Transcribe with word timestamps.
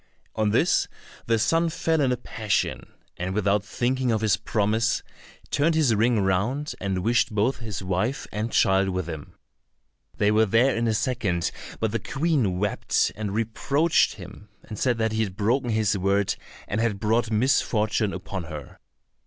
On 0.33 0.49
this 0.49 0.87
the 1.27 1.37
son 1.37 1.69
fell 1.69 2.01
in 2.01 2.11
a 2.11 2.17
passion, 2.17 2.91
and 3.17 3.35
without 3.35 3.63
thinking 3.63 4.11
of 4.11 4.21
his 4.21 4.35
promise, 4.35 5.03
turned 5.51 5.75
his 5.75 5.93
ring 5.93 6.19
round, 6.21 6.73
and 6.81 7.03
wished 7.03 7.35
both 7.35 7.57
his 7.59 7.83
wife 7.83 8.25
and 8.31 8.51
child 8.51 8.89
with 8.89 9.07
him. 9.07 9.35
They 10.17 10.31
were 10.31 10.47
there 10.47 10.75
in 10.75 10.87
a 10.87 10.95
second, 10.95 11.51
but 11.79 11.91
the 11.91 11.99
Queen 11.99 12.57
wept, 12.57 13.11
and 13.15 13.35
reproached 13.35 14.15
him, 14.15 14.49
and 14.63 14.79
said 14.79 14.97
that 14.97 15.11
he 15.11 15.21
had 15.21 15.35
broken 15.37 15.69
his 15.69 15.95
word, 15.95 16.35
and 16.67 16.81
had 16.81 16.99
brought 16.99 17.29
misfortune 17.29 18.11
upon 18.11 18.45
her. 18.45 18.79